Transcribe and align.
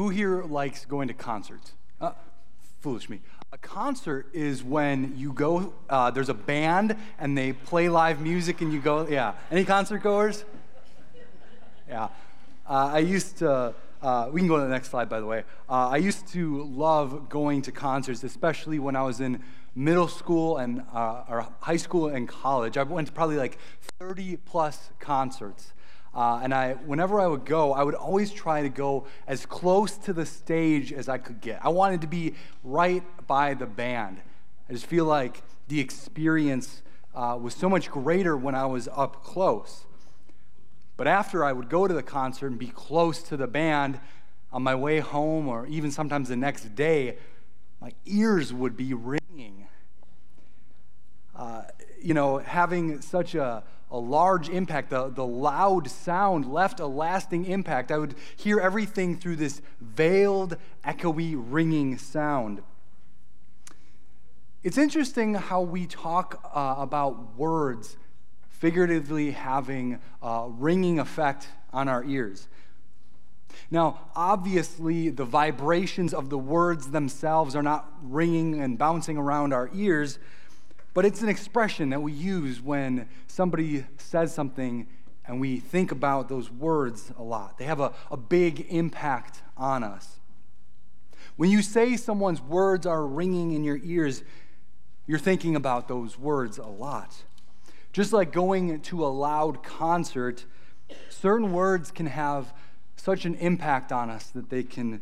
Who 0.00 0.08
here 0.08 0.44
likes 0.44 0.86
going 0.86 1.08
to 1.08 1.14
concerts? 1.14 1.74
Uh, 2.00 2.12
foolish 2.80 3.10
me. 3.10 3.20
A 3.52 3.58
concert 3.58 4.28
is 4.32 4.64
when 4.64 5.12
you 5.14 5.30
go, 5.34 5.74
uh, 5.90 6.10
there's 6.10 6.30
a 6.30 6.34
band 6.34 6.96
and 7.18 7.36
they 7.36 7.52
play 7.52 7.90
live 7.90 8.18
music 8.18 8.62
and 8.62 8.72
you 8.72 8.80
go, 8.80 9.06
yeah. 9.06 9.34
Any 9.50 9.62
concert 9.62 9.98
goers? 9.98 10.46
Yeah. 11.86 12.04
Uh, 12.66 12.92
I 12.94 13.00
used 13.00 13.36
to, 13.40 13.74
uh, 14.00 14.30
we 14.32 14.40
can 14.40 14.48
go 14.48 14.56
to 14.56 14.62
the 14.62 14.70
next 14.70 14.88
slide, 14.88 15.10
by 15.10 15.20
the 15.20 15.26
way. 15.26 15.44
Uh, 15.68 15.90
I 15.90 15.98
used 15.98 16.26
to 16.28 16.62
love 16.62 17.28
going 17.28 17.60
to 17.60 17.70
concerts, 17.70 18.24
especially 18.24 18.78
when 18.78 18.96
I 18.96 19.02
was 19.02 19.20
in 19.20 19.42
middle 19.74 20.08
school 20.08 20.56
and 20.56 20.82
uh, 20.94 21.24
or 21.28 21.46
high 21.60 21.76
school 21.76 22.06
and 22.08 22.26
college. 22.26 22.78
I 22.78 22.84
went 22.84 23.08
to 23.08 23.12
probably 23.12 23.36
like 23.36 23.58
30 23.98 24.38
plus 24.46 24.88
concerts. 24.98 25.74
Uh, 26.14 26.40
and 26.42 26.52
I, 26.52 26.72
whenever 26.72 27.20
I 27.20 27.26
would 27.26 27.44
go, 27.44 27.72
I 27.72 27.82
would 27.82 27.94
always 27.94 28.32
try 28.32 28.62
to 28.62 28.68
go 28.68 29.06
as 29.26 29.46
close 29.46 29.96
to 29.98 30.12
the 30.12 30.26
stage 30.26 30.92
as 30.92 31.08
I 31.08 31.18
could 31.18 31.40
get. 31.40 31.64
I 31.64 31.68
wanted 31.68 32.00
to 32.00 32.08
be 32.08 32.34
right 32.64 33.04
by 33.26 33.54
the 33.54 33.66
band. 33.66 34.20
I 34.68 34.72
just 34.72 34.86
feel 34.86 35.04
like 35.04 35.42
the 35.68 35.78
experience 35.78 36.82
uh, 37.14 37.38
was 37.40 37.54
so 37.54 37.68
much 37.68 37.90
greater 37.90 38.36
when 38.36 38.54
I 38.54 38.66
was 38.66 38.88
up 38.88 39.22
close. 39.22 39.84
But 40.96 41.06
after 41.06 41.44
I 41.44 41.52
would 41.52 41.68
go 41.68 41.86
to 41.86 41.94
the 41.94 42.02
concert 42.02 42.48
and 42.48 42.58
be 42.58 42.68
close 42.68 43.22
to 43.24 43.36
the 43.36 43.46
band, 43.46 44.00
on 44.52 44.62
my 44.62 44.74
way 44.74 45.00
home, 45.00 45.48
or 45.48 45.66
even 45.66 45.90
sometimes 45.90 46.28
the 46.28 46.36
next 46.36 46.74
day, 46.74 47.16
my 47.80 47.92
ears 48.04 48.52
would 48.52 48.76
be 48.76 48.92
ringing. 48.94 49.66
Uh, 51.36 51.62
you 52.00 52.14
know, 52.14 52.38
having 52.38 53.00
such 53.00 53.34
a, 53.34 53.62
a 53.90 53.98
large 53.98 54.48
impact, 54.48 54.90
the, 54.90 55.08
the 55.08 55.26
loud 55.26 55.90
sound 55.90 56.46
left 56.46 56.80
a 56.80 56.86
lasting 56.86 57.44
impact. 57.46 57.90
I 57.90 57.98
would 57.98 58.14
hear 58.36 58.60
everything 58.60 59.16
through 59.16 59.36
this 59.36 59.60
veiled, 59.80 60.56
echoey, 60.84 61.34
ringing 61.36 61.98
sound. 61.98 62.62
It's 64.62 64.78
interesting 64.78 65.34
how 65.34 65.62
we 65.62 65.86
talk 65.86 66.50
uh, 66.54 66.74
about 66.78 67.36
words 67.36 67.96
figuratively 68.48 69.30
having 69.30 69.98
a 70.22 70.46
ringing 70.50 70.98
effect 70.98 71.48
on 71.72 71.88
our 71.88 72.04
ears. 72.04 72.46
Now, 73.70 74.00
obviously, 74.14 75.08
the 75.08 75.24
vibrations 75.24 76.12
of 76.12 76.28
the 76.28 76.38
words 76.38 76.90
themselves 76.90 77.56
are 77.56 77.62
not 77.62 77.90
ringing 78.02 78.60
and 78.60 78.76
bouncing 78.76 79.16
around 79.16 79.54
our 79.54 79.70
ears, 79.72 80.18
but 80.94 81.04
it's 81.04 81.22
an 81.22 81.28
expression 81.28 81.90
that 81.90 82.02
we 82.02 82.12
use 82.12 82.60
when 82.60 83.08
somebody 83.26 83.84
says 83.96 84.34
something 84.34 84.86
and 85.26 85.40
we 85.40 85.60
think 85.60 85.92
about 85.92 86.28
those 86.28 86.50
words 86.50 87.12
a 87.16 87.22
lot. 87.22 87.58
They 87.58 87.64
have 87.64 87.80
a, 87.80 87.92
a 88.10 88.16
big 88.16 88.66
impact 88.68 89.42
on 89.56 89.84
us. 89.84 90.18
When 91.36 91.50
you 91.50 91.62
say 91.62 91.96
someone's 91.96 92.42
words 92.42 92.86
are 92.86 93.06
ringing 93.06 93.52
in 93.52 93.62
your 93.62 93.78
ears, 93.82 94.22
you're 95.06 95.18
thinking 95.18 95.56
about 95.56 95.88
those 95.88 96.18
words 96.18 96.58
a 96.58 96.66
lot. 96.66 97.22
Just 97.92 98.12
like 98.12 98.32
going 98.32 98.80
to 98.82 99.04
a 99.04 99.08
loud 99.08 99.62
concert, 99.62 100.44
certain 101.08 101.52
words 101.52 101.90
can 101.90 102.06
have 102.06 102.52
such 102.96 103.24
an 103.24 103.34
impact 103.36 103.92
on 103.92 104.10
us 104.10 104.26
that 104.30 104.50
they 104.50 104.62
can 104.62 105.00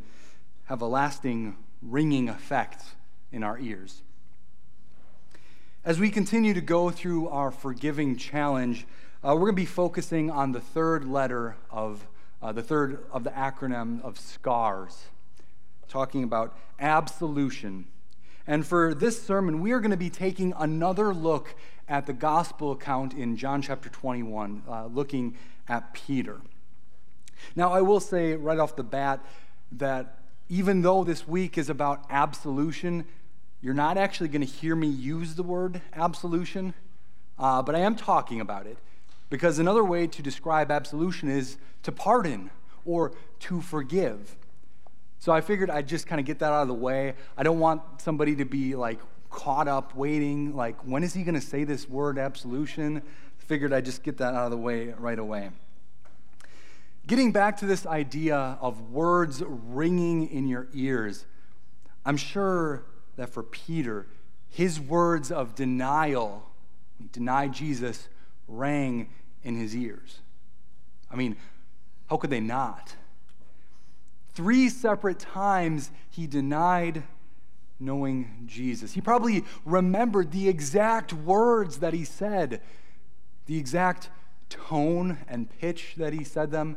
have 0.64 0.82
a 0.82 0.86
lasting 0.86 1.56
ringing 1.82 2.28
effect 2.28 2.84
in 3.32 3.42
our 3.42 3.58
ears. 3.58 4.02
As 5.84 6.00
we 6.00 6.10
continue 6.10 6.54
to 6.54 6.60
go 6.60 6.90
through 6.90 7.28
our 7.28 7.52
forgiving 7.52 8.16
challenge, 8.16 8.84
uh, 9.22 9.28
we're 9.34 9.42
going 9.42 9.52
to 9.52 9.62
be 9.62 9.64
focusing 9.64 10.28
on 10.28 10.50
the 10.50 10.60
third 10.60 11.04
letter 11.04 11.56
of 11.70 12.06
uh, 12.42 12.52
the 12.52 12.62
third 12.62 13.04
of 13.12 13.22
the 13.22 13.30
acronym 13.30 14.02
of 14.02 14.18
SCARS, 14.18 15.04
talking 15.88 16.24
about 16.24 16.58
absolution. 16.80 17.86
And 18.44 18.66
for 18.66 18.92
this 18.92 19.22
sermon, 19.22 19.60
we 19.60 19.70
are 19.70 19.78
going 19.78 19.92
to 19.92 19.96
be 19.96 20.10
taking 20.10 20.52
another 20.58 21.14
look 21.14 21.54
at 21.88 22.06
the 22.06 22.12
gospel 22.12 22.72
account 22.72 23.14
in 23.14 23.36
John 23.36 23.62
chapter 23.62 23.88
21, 23.88 24.64
uh, 24.68 24.86
looking 24.86 25.36
at 25.68 25.94
Peter. 25.94 26.40
Now, 27.54 27.72
I 27.72 27.82
will 27.82 28.00
say 28.00 28.34
right 28.34 28.58
off 28.58 28.74
the 28.74 28.82
bat 28.82 29.24
that 29.72 30.18
even 30.48 30.82
though 30.82 31.04
this 31.04 31.26
week 31.28 31.56
is 31.56 31.70
about 31.70 32.04
absolution, 32.10 33.04
you're 33.60 33.74
not 33.74 33.98
actually 33.98 34.28
going 34.28 34.40
to 34.40 34.46
hear 34.46 34.76
me 34.76 34.86
use 34.86 35.34
the 35.34 35.42
word 35.42 35.80
absolution, 35.94 36.74
uh, 37.38 37.62
but 37.62 37.74
I 37.74 37.80
am 37.80 37.96
talking 37.96 38.40
about 38.40 38.66
it 38.66 38.78
because 39.30 39.58
another 39.58 39.84
way 39.84 40.06
to 40.06 40.22
describe 40.22 40.70
absolution 40.70 41.28
is 41.28 41.56
to 41.82 41.92
pardon 41.92 42.50
or 42.84 43.12
to 43.40 43.60
forgive. 43.60 44.36
So 45.18 45.32
I 45.32 45.40
figured 45.40 45.70
I'd 45.70 45.88
just 45.88 46.06
kind 46.06 46.20
of 46.20 46.26
get 46.26 46.38
that 46.38 46.52
out 46.52 46.62
of 46.62 46.68
the 46.68 46.74
way. 46.74 47.14
I 47.36 47.42
don't 47.42 47.58
want 47.58 47.82
somebody 48.00 48.36
to 48.36 48.44
be 48.44 48.76
like 48.76 49.00
caught 49.30 49.68
up 49.68 49.94
waiting, 49.94 50.54
like, 50.56 50.80
when 50.82 51.02
is 51.02 51.12
he 51.12 51.22
going 51.22 51.34
to 51.34 51.40
say 51.40 51.64
this 51.64 51.88
word 51.88 52.18
absolution? 52.18 53.02
Figured 53.38 53.72
I'd 53.72 53.84
just 53.84 54.02
get 54.02 54.18
that 54.18 54.34
out 54.34 54.44
of 54.44 54.50
the 54.50 54.56
way 54.56 54.94
right 54.98 55.18
away. 55.18 55.50
Getting 57.06 57.32
back 57.32 57.56
to 57.58 57.66
this 57.66 57.86
idea 57.86 58.58
of 58.60 58.90
words 58.90 59.42
ringing 59.46 60.28
in 60.28 60.46
your 60.46 60.68
ears, 60.72 61.26
I'm 62.04 62.16
sure 62.16 62.84
that 63.18 63.28
for 63.28 63.42
Peter, 63.42 64.06
his 64.48 64.80
words 64.80 65.30
of 65.30 65.54
denial, 65.54 66.48
he 66.98 67.08
denied 67.12 67.52
Jesus, 67.52 68.08
rang 68.46 69.10
in 69.42 69.56
his 69.56 69.76
ears. 69.76 70.20
I 71.10 71.16
mean, 71.16 71.36
how 72.06 72.16
could 72.16 72.30
they 72.30 72.40
not? 72.40 72.94
Three 74.34 74.68
separate 74.68 75.18
times 75.18 75.90
he 76.10 76.28
denied 76.28 77.02
knowing 77.80 78.44
Jesus. 78.46 78.92
He 78.92 79.00
probably 79.00 79.44
remembered 79.64 80.30
the 80.30 80.48
exact 80.48 81.12
words 81.12 81.78
that 81.78 81.92
he 81.92 82.04
said, 82.04 82.60
the 83.46 83.58
exact 83.58 84.10
tone 84.48 85.18
and 85.28 85.50
pitch 85.58 85.94
that 85.96 86.12
he 86.12 86.22
said 86.22 86.52
them, 86.52 86.76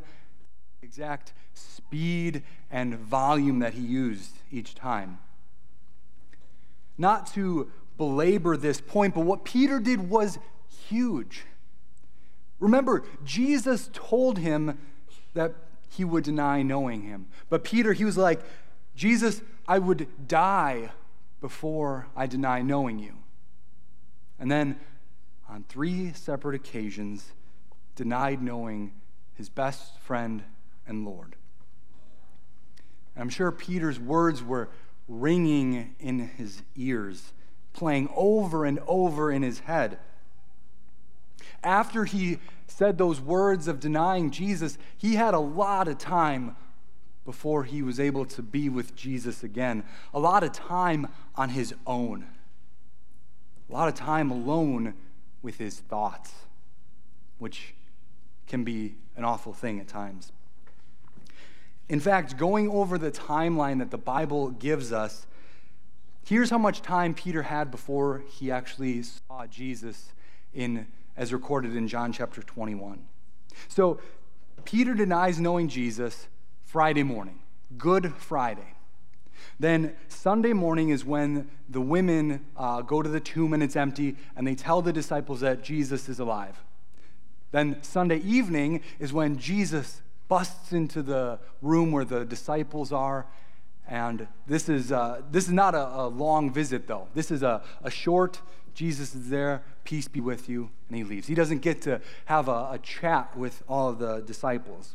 the 0.80 0.86
exact 0.86 1.34
speed 1.54 2.42
and 2.68 2.96
volume 2.98 3.60
that 3.60 3.74
he 3.74 3.82
used 3.82 4.32
each 4.50 4.74
time. 4.74 5.18
Not 6.98 7.26
to 7.34 7.70
belabor 7.96 8.56
this 8.56 8.80
point, 8.80 9.14
but 9.14 9.22
what 9.24 9.44
Peter 9.44 9.80
did 9.80 10.08
was 10.08 10.38
huge. 10.88 11.44
Remember, 12.60 13.04
Jesus 13.24 13.90
told 13.92 14.38
him 14.38 14.78
that 15.34 15.54
he 15.88 16.04
would 16.04 16.24
deny 16.24 16.62
knowing 16.62 17.02
him. 17.02 17.26
But 17.48 17.64
Peter, 17.64 17.92
he 17.92 18.04
was 18.04 18.16
like, 18.16 18.40
Jesus, 18.94 19.42
I 19.66 19.78
would 19.78 20.28
die 20.28 20.90
before 21.40 22.06
I 22.16 22.26
deny 22.26 22.62
knowing 22.62 22.98
you. 22.98 23.18
And 24.38 24.50
then, 24.50 24.78
on 25.48 25.64
three 25.68 26.12
separate 26.12 26.54
occasions, 26.54 27.32
denied 27.94 28.42
knowing 28.42 28.92
his 29.34 29.48
best 29.48 29.98
friend 29.98 30.42
and 30.86 31.04
Lord. 31.04 31.36
And 33.14 33.22
I'm 33.22 33.28
sure 33.28 33.52
Peter's 33.52 34.00
words 34.00 34.42
were 34.42 34.70
ringing 35.08 35.94
in 35.98 36.20
his 36.20 36.62
ears, 36.76 37.32
playing 37.72 38.08
over 38.14 38.64
and 38.64 38.78
over 38.86 39.30
in 39.30 39.42
his 39.42 39.60
head. 39.60 39.98
After 41.62 42.04
he 42.04 42.38
said 42.66 42.98
those 42.98 43.20
words 43.20 43.68
of 43.68 43.80
denying 43.80 44.30
Jesus, 44.30 44.78
he 44.96 45.14
had 45.14 45.34
a 45.34 45.38
lot 45.38 45.88
of 45.88 45.98
time 45.98 46.56
before 47.24 47.64
he 47.64 47.82
was 47.82 48.00
able 48.00 48.24
to 48.26 48.42
be 48.42 48.68
with 48.68 48.96
Jesus 48.96 49.44
again. 49.44 49.84
A 50.12 50.18
lot 50.18 50.42
of 50.42 50.52
time 50.52 51.06
on 51.36 51.50
his 51.50 51.74
own, 51.86 52.26
a 53.68 53.72
lot 53.72 53.88
of 53.88 53.94
time 53.94 54.30
alone 54.30 54.94
with 55.40 55.58
his 55.58 55.78
thoughts, 55.78 56.32
which 57.38 57.74
can 58.46 58.64
be 58.64 58.96
an 59.16 59.24
awful 59.24 59.52
thing 59.52 59.78
at 59.78 59.88
times. 59.88 60.32
In 61.92 62.00
fact, 62.00 62.38
going 62.38 62.70
over 62.70 62.96
the 62.96 63.10
timeline 63.10 63.80
that 63.80 63.90
the 63.90 63.98
Bible 63.98 64.48
gives 64.48 64.94
us, 64.94 65.26
here's 66.24 66.48
how 66.48 66.56
much 66.56 66.80
time 66.80 67.12
Peter 67.12 67.42
had 67.42 67.70
before 67.70 68.22
he 68.30 68.50
actually 68.50 69.02
saw 69.02 69.46
Jesus 69.46 70.14
in 70.54 70.86
as 71.18 71.34
recorded 71.34 71.76
in 71.76 71.86
John 71.86 72.10
chapter 72.10 72.40
21. 72.40 72.98
So, 73.68 74.00
Peter 74.64 74.94
denies 74.94 75.38
knowing 75.38 75.68
Jesus 75.68 76.28
Friday 76.64 77.02
morning, 77.02 77.40
Good 77.76 78.14
Friday. 78.14 78.74
Then 79.60 79.94
Sunday 80.08 80.54
morning 80.54 80.88
is 80.88 81.04
when 81.04 81.50
the 81.68 81.82
women 81.82 82.46
uh, 82.56 82.80
go 82.80 83.02
to 83.02 83.08
the 83.10 83.20
tomb 83.20 83.52
and 83.52 83.62
it's 83.62 83.76
empty, 83.76 84.16
and 84.34 84.46
they 84.46 84.54
tell 84.54 84.80
the 84.80 84.94
disciples 84.94 85.40
that 85.40 85.62
Jesus 85.62 86.08
is 86.08 86.18
alive. 86.18 86.64
Then 87.50 87.82
Sunday 87.82 88.20
evening 88.20 88.80
is 88.98 89.12
when 89.12 89.36
Jesus 89.36 90.00
busts 90.32 90.72
into 90.72 91.02
the 91.02 91.38
room 91.60 91.92
where 91.92 92.06
the 92.06 92.24
disciples 92.24 92.90
are. 92.90 93.26
And 93.86 94.26
this 94.46 94.66
is, 94.70 94.90
uh, 94.90 95.20
this 95.30 95.44
is 95.44 95.52
not 95.52 95.74
a, 95.74 95.86
a, 95.94 96.08
long 96.08 96.50
visit, 96.50 96.86
though. 96.86 97.08
This 97.12 97.30
is 97.30 97.42
a, 97.42 97.60
a 97.82 97.90
short, 97.90 98.40
Jesus 98.72 99.14
is 99.14 99.28
there, 99.28 99.62
peace 99.84 100.08
be 100.08 100.20
with 100.20 100.48
you, 100.48 100.70
and 100.88 100.96
he 100.96 101.04
leaves. 101.04 101.26
He 101.26 101.34
doesn't 101.34 101.58
get 101.58 101.82
to 101.82 102.00
have 102.24 102.48
a, 102.48 102.70
a 102.70 102.80
chat 102.82 103.36
with 103.36 103.62
all 103.68 103.90
of 103.90 103.98
the 103.98 104.20
disciples. 104.20 104.94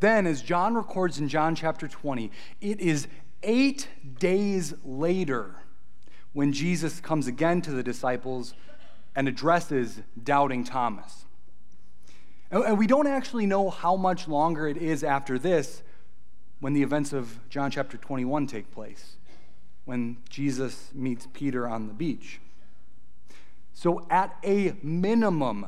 Then, 0.00 0.26
as 0.26 0.40
John 0.40 0.74
records 0.74 1.18
in 1.18 1.28
John 1.28 1.54
chapter 1.54 1.86
20, 1.86 2.30
it 2.62 2.80
is 2.80 3.06
eight 3.42 3.88
days 4.18 4.72
later 4.82 5.56
when 6.32 6.54
Jesus 6.54 7.00
comes 7.00 7.26
again 7.26 7.60
to 7.60 7.70
the 7.70 7.82
disciples 7.82 8.54
and 9.14 9.28
addresses 9.28 10.00
doubting 10.22 10.64
Thomas. 10.64 11.26
And 12.50 12.78
we 12.78 12.86
don't 12.86 13.06
actually 13.06 13.46
know 13.46 13.70
how 13.70 13.96
much 13.96 14.28
longer 14.28 14.68
it 14.68 14.76
is 14.76 15.02
after 15.02 15.38
this 15.38 15.82
when 16.60 16.72
the 16.72 16.82
events 16.82 17.12
of 17.12 17.40
John 17.48 17.70
chapter 17.70 17.96
21 17.96 18.46
take 18.46 18.70
place, 18.70 19.16
when 19.84 20.18
Jesus 20.28 20.90
meets 20.94 21.26
Peter 21.32 21.68
on 21.68 21.88
the 21.88 21.94
beach. 21.94 22.40
So, 23.72 24.06
at 24.08 24.36
a 24.44 24.74
minimum, 24.82 25.66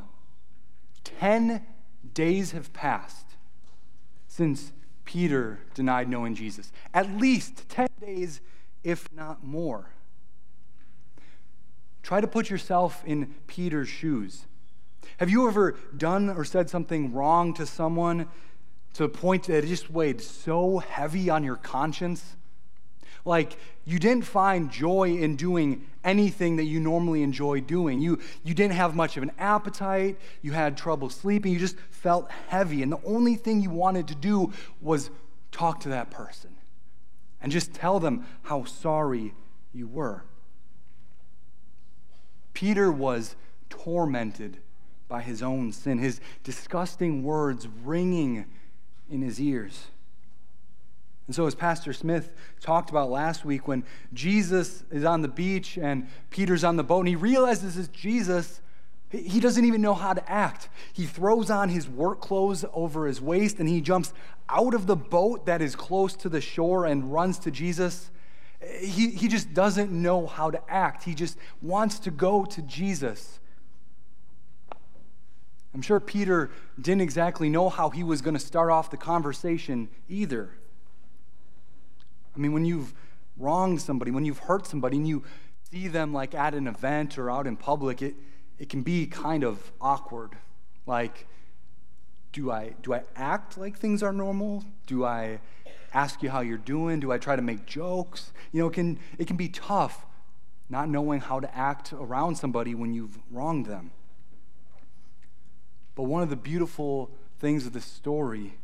10 1.05 1.67
days 2.14 2.52
have 2.52 2.73
passed 2.73 3.26
since 4.29 4.72
Peter 5.05 5.61
denied 5.75 6.08
knowing 6.08 6.34
Jesus. 6.34 6.72
At 6.94 7.11
least 7.17 7.69
10 7.69 7.88
days, 8.00 8.40
if 8.84 9.12
not 9.12 9.44
more. 9.44 9.90
Try 12.02 12.20
to 12.20 12.29
put 12.29 12.49
yourself 12.49 13.02
in 13.05 13.34
Peter's 13.46 13.88
shoes. 13.88 14.46
Have 15.19 15.31
you 15.31 15.49
ever 15.49 15.76
done 15.97 16.31
or 16.31 16.44
said 16.44 16.69
something 16.70 17.12
wrong 17.12 17.55
to 17.55 17.67
someone 17.67 18.29
to 18.94 19.03
the 19.03 19.08
point 19.08 19.44
that 19.44 19.64
it 19.64 19.67
just 19.67 19.91
weighed 19.91 20.20
so 20.20 20.79
heavy 20.79 21.31
on 21.31 21.44
your 21.44 21.56
conscience? 21.56 22.37
Like 23.25 23.58
you 23.85 23.99
didn't 23.99 24.25
find 24.25 24.70
joy 24.70 25.17
in 25.17 25.37
doing 25.37 25.87
anything 26.05 26.56
that 26.56 26.64
you 26.64 26.79
normally 26.81 27.23
enjoy 27.23 27.61
doing. 27.61 28.00
You, 28.00 28.20
you 28.44 28.55
didn't 28.55 28.75
have 28.75 28.94
much 28.94 29.17
of 29.17 29.23
an 29.23 29.32
appetite. 29.38 30.19
You 30.43 30.53
had 30.53 30.76
trouble 30.76 31.11
sleeping. 31.11 31.53
You 31.53 31.58
just 31.58 31.76
felt 31.91 32.31
heavy. 32.49 32.82
And 32.82 32.93
the 32.93 33.00
only 33.05 33.35
thing 33.35 33.61
you 33.61 33.70
wanted 33.70 34.08
to 34.08 34.14
do 34.14 34.53
was 34.81 35.11
talk 35.50 35.81
to 35.81 35.88
that 35.91 36.11
person 36.11 36.50
and 37.43 37.50
just 37.50 37.75
tell 37.75 38.00
them 38.00 38.26
how 38.43 38.64
sorry 38.64 39.35
you 39.73 39.88
were. 39.88 40.23
Peter 42.55 42.91
was 42.91 43.37
tormented 43.69 44.58
by 45.08 45.23
his 45.23 45.43
own 45.43 45.73
sin, 45.73 45.99
his 45.99 46.20
disgusting 46.43 47.23
words 47.23 47.69
ringing 47.85 48.47
in 49.11 49.23
his 49.23 49.41
ears. 49.41 49.87
And 51.26 51.35
so, 51.35 51.47
as 51.47 51.55
Pastor 51.55 51.93
Smith 51.93 52.32
talked 52.61 52.91
about 52.91 53.11
last 53.11 53.44
week, 53.44 53.67
when 53.67 53.85
Jesus 54.12 54.85
is 54.91 55.05
on 55.05 55.23
the 55.23 55.29
beach 55.29 55.76
and 55.76 56.08
Peter's 56.31 56.62
on 56.62 56.76
the 56.76 56.85
boat, 56.85 57.00
and 57.00 57.08
he 57.08 57.17
realizes 57.17 57.76
it's 57.76 57.88
Jesus, 57.88 58.61
he 59.11 59.41
doesn't 59.41 59.64
even 59.64 59.81
know 59.81 59.94
how 59.94 60.12
to 60.12 60.31
act. 60.31 60.69
He 60.93 61.05
throws 61.05 61.50
on 61.50 61.69
his 61.69 61.88
work 61.88 62.20
clothes 62.20 62.64
over 62.73 63.06
his 63.06 63.20
waist 63.20 63.58
and 63.58 63.69
he 63.69 63.81
jumps 63.81 64.12
out 64.49 64.75
of 64.75 64.87
the 64.87 64.97
boat 64.97 65.47
that 65.47 65.62
is 65.62 65.76
close 65.76 66.14
to 66.17 66.29
the 66.29 66.41
shore 66.41 66.87
and 66.87 67.12
runs 67.12 67.38
to 67.41 67.50
Jesus. 67.50 68.11
He, 68.81 69.11
he 69.11 69.29
just 69.29 69.55
doesn't 69.55 69.93
know 69.93 70.26
how 70.26 70.50
to 70.50 70.61
act. 70.70 71.05
He 71.05 71.14
just 71.14 71.38
wants 71.62 72.00
to 72.00 72.11
go 72.11 72.44
to 72.47 72.62
Jesus. 72.62 73.38
I'm 75.76 75.82
sure 75.82 76.00
Peter 76.00 76.50
didn't 76.81 77.02
exactly 77.02 77.50
know 77.50 77.69
how 77.69 77.90
he 77.90 78.02
was 78.02 78.23
going 78.23 78.32
to 78.32 78.40
start 78.40 78.70
off 78.70 78.90
the 78.90 78.96
conversation 78.96 79.90
either. 80.08 80.49
I 82.34 82.38
mean, 82.38 82.55
when 82.55 82.64
you've 82.64 82.94
wronged 83.37 83.82
somebody, 83.82 84.11
when 84.11 84.25
you've 84.25 84.38
hurt 84.38 84.67
somebody, 84.67 84.96
and 84.96 85.06
you 85.06 85.23
see 85.70 85.87
them 85.88 86.14
like 86.14 86.34
at 86.34 86.55
an 86.55 86.67
event 86.67 87.19
or 87.19 87.31
out 87.31 87.46
in 87.46 87.58
public, 87.58 88.00
it, 88.00 88.14
it 88.58 88.70
can 88.70 88.81
be 88.81 89.06
kind 89.06 89.44
of 89.44 89.70
awkward. 89.78 90.38
Like, 90.87 91.26
do 92.32 92.50
I, 92.50 92.72
do 92.82 92.94
I 92.94 93.02
act 93.14 93.58
like 93.58 93.76
things 93.76 94.02
are 94.02 94.14
normal? 94.14 94.64
Do 94.87 95.05
I 95.05 95.40
ask 95.93 96.22
you 96.22 96.31
how 96.31 96.40
you're 96.40 96.56
doing? 96.56 97.00
Do 97.00 97.12
I 97.12 97.19
try 97.19 97.37
to 97.37 97.43
make 97.43 97.67
jokes? 97.67 98.32
You 98.50 98.62
know, 98.62 98.69
it 98.69 98.72
can, 98.72 98.99
it 99.19 99.26
can 99.26 99.37
be 99.37 99.50
tough 99.50 100.06
not 100.70 100.88
knowing 100.88 101.20
how 101.20 101.38
to 101.38 101.55
act 101.55 101.93
around 101.93 102.37
somebody 102.37 102.75
when 102.75 102.94
you've 102.94 103.19
wronged 103.31 103.67
them. 103.67 103.90
But 105.96 106.04
one 106.04 106.22
of 106.22 106.31
the 106.31 106.37
beautiful 106.37 107.10
things 107.40 107.66
of 107.66 107.72
this 107.72 107.84
story 107.84 108.58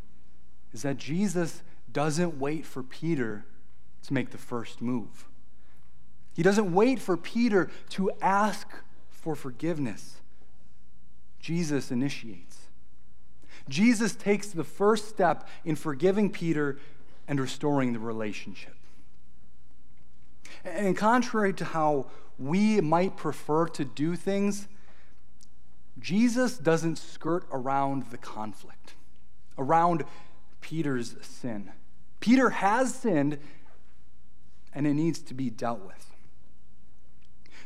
is 0.73 0.83
that 0.83 0.99
Jesus 0.99 1.63
doesn't 1.93 2.39
wait 2.39 2.65
for 2.65 2.85
Peter 2.85 3.45
to 4.05 4.15
make 4.15 4.31
the 4.31 4.39
first 4.39 4.81
move. 4.81 5.27
He 6.35 6.43
doesn't 6.43 6.73
wait 6.73 7.01
for 7.01 7.17
Peter 7.17 7.71
to 7.91 8.11
ask 8.21 8.69
for 9.11 9.35
forgiveness. 9.35 10.21
Jesus 11.41 11.91
initiates. 11.91 12.69
Jesus 13.69 14.15
takes 14.15 14.49
the 14.49 14.65
first 14.65 15.09
step 15.09 15.49
in 15.65 15.77
forgiving 15.77 16.31
Peter 16.31 16.79
and 17.29 17.41
restoring 17.41 17.93
the 17.93 17.99
relationship. 17.99 18.75
And 20.65 20.97
contrary 20.97 21.53
to 21.55 21.65
how 21.65 22.07
we 22.39 22.81
might 22.81 23.17
prefer 23.17 23.67
to 23.69 23.85
do 23.85 24.17
things, 24.17 24.69
Jesus 25.99 26.59
doesn't 26.59 26.97
skirt 26.97 27.47
around 27.53 28.07
the 28.11 28.19
conflict, 28.19 28.95
around 29.59 30.05
Peter's 30.61 31.17
sin. 31.23 31.71
Peter 32.21 32.51
has 32.51 32.95
sinned, 32.95 33.39
and 34.75 34.87
it 34.87 34.95
needs 34.95 35.21
to 35.21 35.35
be 35.35 35.51
dealt 35.51 35.81
with. 35.81 36.07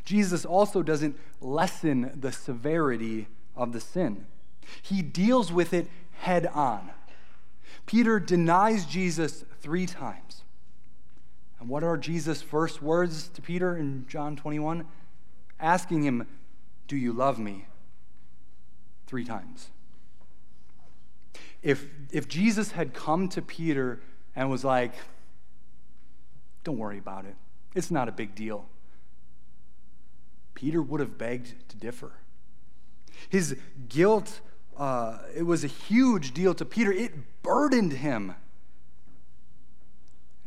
Jesus 0.05 0.45
also 0.45 0.83
doesn't 0.83 1.19
lessen 1.41 2.13
the 2.19 2.33
severity 2.33 3.29
of 3.55 3.73
the 3.73 3.81
sin, 3.81 4.27
he 4.83 5.03
deals 5.03 5.53
with 5.53 5.73
it 5.73 5.89
head 6.19 6.47
on. 6.47 6.91
Peter 7.87 8.19
denies 8.19 8.85
Jesus 8.85 9.45
three 9.61 9.87
times. 9.87 10.43
And 11.61 11.69
what 11.69 11.85
are 11.85 11.97
Jesus' 11.97 12.43
first 12.43 12.83
words 12.83 13.29
to 13.29 13.43
Peter 13.43 13.77
in 13.77 14.07
John 14.09 14.37
21? 14.37 14.87
Asking 15.61 16.03
him, 16.03 16.27
Do 16.89 16.97
you 16.97 17.13
love 17.13 17.39
me? 17.39 17.67
Three 19.07 19.25
times. 19.25 19.69
If, 21.63 21.87
if 22.13 22.29
Jesus 22.29 22.73
had 22.73 22.95
come 22.95 23.29
to 23.31 23.43
Peter 23.43 24.01
and 24.35 24.51
was 24.51 24.65
like, 24.65 24.93
Don't 26.65 26.79
worry 26.79 26.99
about 26.99 27.25
it, 27.25 27.37
it's 27.75 27.91
not 27.91 28.09
a 28.09 28.13
big 28.13 28.35
deal, 28.35 28.67
Peter 30.55 30.81
would 30.83 31.01
have 31.01 31.19
begged 31.19 31.69
to 31.69 31.77
differ. 31.77 32.13
His 33.29 33.57
guilt 33.89 34.41
uh, 34.77 35.19
it 35.35 35.45
was 35.45 35.65
a 35.65 35.69
huge 35.69 36.35
deal 36.35 36.55
to 36.55 36.65
Peter. 36.65 36.93
It 36.93 37.43
burdened 37.43 37.95
him. 37.95 38.35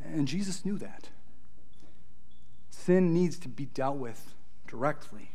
And 0.03 0.27
Jesus 0.27 0.63
knew 0.63 0.77
that. 0.77 1.09
Sin 2.69 3.13
needs 3.13 3.37
to 3.39 3.49
be 3.49 3.65
dealt 3.65 3.97
with 3.97 4.33
directly. 4.67 5.31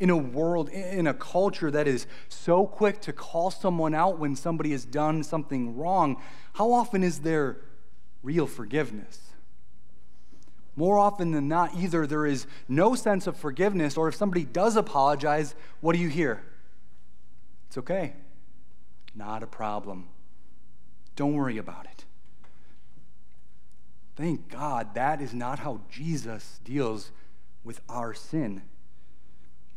In 0.00 0.10
a 0.10 0.16
world, 0.16 0.68
in 0.68 1.06
a 1.06 1.14
culture 1.14 1.70
that 1.70 1.88
is 1.88 2.06
so 2.28 2.66
quick 2.66 3.00
to 3.00 3.12
call 3.12 3.50
someone 3.50 3.94
out 3.94 4.18
when 4.18 4.36
somebody 4.36 4.70
has 4.70 4.84
done 4.84 5.24
something 5.24 5.76
wrong, 5.76 6.22
how 6.54 6.72
often 6.72 7.02
is 7.02 7.20
there 7.20 7.58
real 8.22 8.46
forgiveness? 8.46 9.20
More 10.76 10.96
often 10.98 11.32
than 11.32 11.48
not, 11.48 11.74
either 11.74 12.06
there 12.06 12.24
is 12.24 12.46
no 12.68 12.94
sense 12.94 13.26
of 13.26 13.36
forgiveness, 13.36 13.96
or 13.96 14.06
if 14.06 14.14
somebody 14.14 14.44
does 14.44 14.76
apologize, 14.76 15.56
what 15.80 15.94
do 15.94 15.98
you 15.98 16.08
hear? 16.08 16.44
It's 17.66 17.78
okay. 17.78 18.14
Not 19.16 19.42
a 19.42 19.48
problem. 19.48 20.08
Don't 21.16 21.34
worry 21.34 21.58
about 21.58 21.86
it. 21.86 22.04
Thank 24.14 24.48
God 24.48 24.94
that 24.94 25.20
is 25.20 25.34
not 25.34 25.58
how 25.58 25.80
Jesus 25.90 26.60
deals 26.64 27.10
with 27.64 27.80
our 27.88 28.14
sin. 28.14 28.62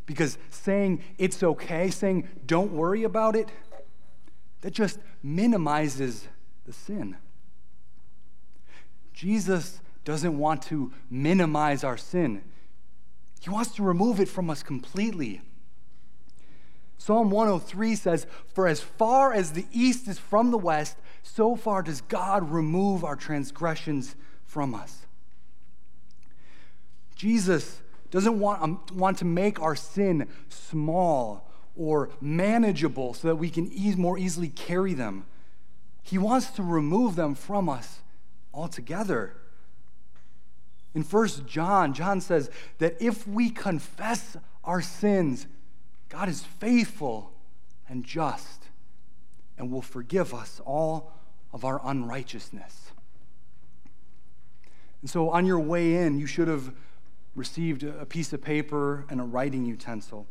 Because 0.06 0.38
saying 0.50 1.04
it's 1.18 1.44
okay, 1.44 1.90
saying 1.90 2.28
don't 2.46 2.72
worry 2.72 3.04
about 3.04 3.36
it, 3.36 3.50
that 4.62 4.72
just 4.72 5.00
minimizes 5.24 6.28
the 6.66 6.74
sin. 6.74 7.18
Jesus 9.14 9.82
doesn't 10.04 10.38
want 10.38 10.64
to 10.64 10.92
minimize 11.10 11.84
our 11.84 11.98
sin, 11.98 12.44
He 13.40 13.50
wants 13.50 13.76
to 13.76 13.84
remove 13.84 14.20
it 14.20 14.30
from 14.30 14.50
us 14.50 14.64
completely. 14.64 15.42
Psalm 16.98 17.32
103 17.32 17.96
says, 17.96 18.28
For 18.54 18.68
as 18.68 18.80
far 18.80 19.34
as 19.34 19.54
the 19.54 19.66
east 19.72 20.08
is 20.08 20.20
from 20.20 20.52
the 20.52 20.58
west, 20.58 20.98
so 21.24 21.56
far 21.56 21.82
does 21.82 22.02
God 22.02 22.52
remove 22.52 23.04
our 23.04 23.16
transgressions 23.16 24.16
from 24.46 24.76
us. 24.76 25.08
Jesus 27.16 27.82
doesn't 28.12 28.40
want, 28.40 28.62
um, 28.62 28.82
want 28.94 29.18
to 29.20 29.26
make 29.26 29.60
our 29.62 29.76
sin 29.76 30.28
small 30.50 31.50
or 31.76 32.10
manageable 32.20 33.14
so 33.14 33.30
that 33.30 33.38
we 33.38 33.50
can 33.50 33.72
ease, 33.72 33.98
more 33.98 34.20
easily 34.20 34.50
carry 34.50 34.94
them. 34.94 35.26
He 36.04 36.18
wants 36.18 36.52
to 36.52 36.64
remove 36.64 37.16
them 37.16 37.36
from 37.36 37.70
us 37.70 38.00
altogether. 38.54 39.34
In 40.94 41.04
1 41.04 41.28
John, 41.48 41.94
John 41.94 42.20
says 42.20 42.52
that 42.80 43.02
if 43.02 43.26
we 43.26 43.50
confess 43.50 44.36
our 44.64 44.82
sins, 44.82 45.48
God 46.10 46.28
is 46.28 46.44
faithful 46.44 47.32
and 47.88 48.04
just 48.04 48.66
and 49.58 49.72
will 49.72 49.82
forgive 49.82 50.34
us 50.34 50.60
all 50.66 51.14
of 51.54 51.64
our 51.64 51.80
unrighteousness. 51.84 52.92
And 55.02 55.10
so, 55.10 55.30
on 55.30 55.46
your 55.46 55.60
way 55.60 55.96
in, 55.96 56.20
you 56.20 56.28
should 56.28 56.48
have 56.48 56.74
received 57.36 57.84
a 57.84 58.06
piece 58.06 58.34
of 58.34 58.42
paper 58.42 59.06
and 59.10 59.22
a 59.22 59.24
writing 59.24 59.66
utensil. 59.66 60.28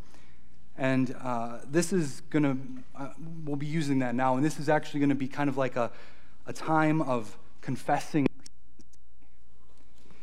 And 0.77 1.15
uh, 1.23 1.59
this 1.69 1.93
is 1.93 2.23
going 2.31 2.43
to, 2.43 2.57
uh, 2.99 3.13
we'll 3.45 3.57
be 3.57 3.67
using 3.67 3.99
that 4.01 4.15
now. 4.15 4.37
And 4.37 4.45
this 4.45 4.59
is 4.59 4.69
actually 4.69 5.01
going 5.01 5.11
to 5.11 5.15
be 5.15 5.29
kind 5.29 5.49
of 5.49 5.57
like 5.57 5.77
a, 5.77 5.91
a 6.47 6.53
time 6.53 7.03
of 7.03 7.37
confessing. 7.61 8.27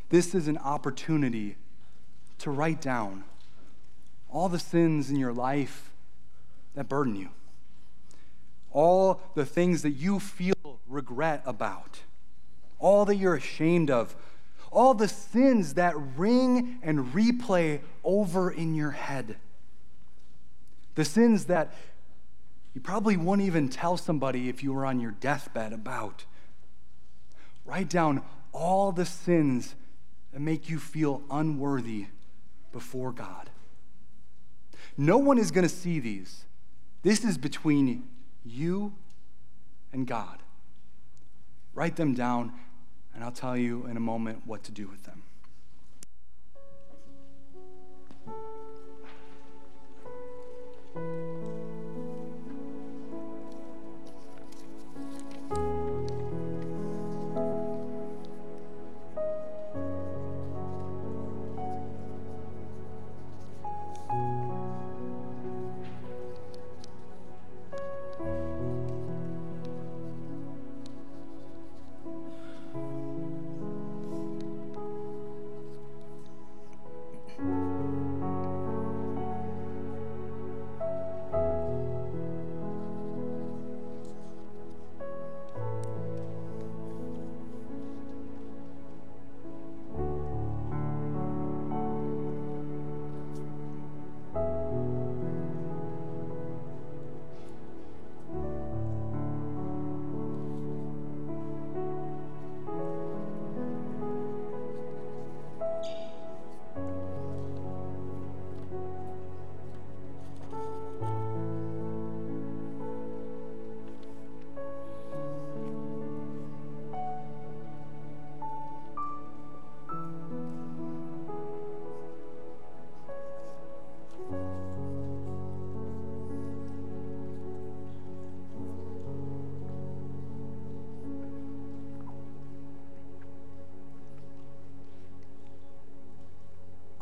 This 0.10 0.34
is 0.34 0.48
an 0.48 0.58
opportunity 0.58 1.58
to 2.40 2.52
write 2.52 2.82
down 2.82 3.24
all 4.30 4.50
the 4.50 4.60
sins 4.60 5.10
in 5.10 5.16
your 5.16 5.34
life 5.34 5.92
that 6.76 6.88
burden 6.88 7.16
you, 7.16 7.30
all 8.72 9.22
the 9.36 9.46
things 9.46 9.82
that 9.82 9.92
you 9.92 10.20
feel 10.20 10.80
regret 10.88 11.42
about, 11.46 12.02
all 12.80 13.06
that 13.06 13.16
you're 13.16 13.36
ashamed 13.36 13.90
of, 13.90 14.16
all 14.78 14.94
the 14.94 15.08
sins 15.08 15.74
that 15.74 15.96
ring 16.16 16.78
and 16.84 17.12
replay 17.12 17.80
over 18.04 18.52
in 18.52 18.76
your 18.76 18.92
head. 18.92 19.36
The 20.94 21.04
sins 21.04 21.46
that 21.46 21.74
you 22.76 22.82
probably 22.82 23.18
won't 23.18 23.42
even 23.42 23.70
tell 23.70 23.98
somebody 23.98 24.50
if 24.50 24.62
you 24.62 24.72
were 24.72 24.86
on 24.86 25.00
your 25.00 25.14
deathbed 25.14 25.74
about. 25.74 26.26
Write 27.66 27.90
down 27.90 28.22
all 28.54 28.92
the 28.92 29.04
sins 29.04 29.74
that 30.32 30.42
make 30.42 30.70
you 30.70 30.78
feel 30.78 31.24
unworthy 31.32 32.06
before 32.72 33.12
God. 33.12 33.50
No 34.96 35.18
one 35.18 35.40
is 35.40 35.50
going 35.50 35.68
to 35.68 35.74
see 35.74 36.00
these. 36.00 36.46
This 37.02 37.26
is 37.26 37.40
between 37.40 38.08
you 38.46 38.94
and 39.92 40.06
God. 40.06 40.38
Write 41.74 41.96
them 41.96 42.14
down, 42.14 42.54
and 43.18 43.26
I'll 43.26 43.32
tell 43.32 43.58
you 43.58 43.88
in 43.88 43.98
a 43.98 44.00
moment 44.00 44.44
what 44.46 44.64
to 44.66 44.72
do 44.72 44.88
with 44.88 45.04
them. 45.04 45.17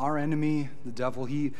Our 0.06 0.20
enemy, 0.20 0.70
the 0.86 0.92
devil, 0.92 1.26
he, 1.26 1.52